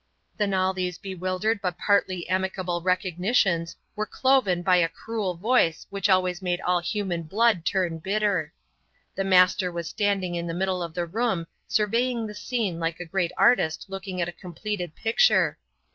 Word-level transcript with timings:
Then 0.35 0.51
all 0.55 0.73
these 0.73 0.97
bewildered 0.97 1.61
but 1.61 1.77
partly 1.77 2.27
amicable 2.27 2.81
recognitions 2.81 3.75
were 3.95 4.07
cloven 4.07 4.63
by 4.63 4.77
a 4.77 4.89
cruel 4.89 5.35
voice 5.35 5.85
which 5.91 6.09
always 6.09 6.41
made 6.41 6.59
all 6.61 6.79
human 6.79 7.21
blood 7.21 7.63
turn 7.65 7.99
bitter. 7.99 8.51
The 9.13 9.23
Master 9.23 9.71
was 9.71 9.87
standing 9.87 10.33
in 10.33 10.47
the 10.47 10.55
middle 10.55 10.81
of 10.81 10.95
the 10.95 11.05
room 11.05 11.45
surveying 11.67 12.25
the 12.25 12.33
scene 12.33 12.79
like 12.79 12.99
a 12.99 13.05
great 13.05 13.31
artist 13.37 13.85
looking 13.89 14.19
at 14.19 14.27
a 14.27 14.31
completed 14.31 14.95
picture. 14.95 15.59